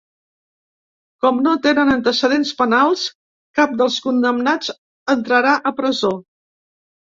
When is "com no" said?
1.25-1.53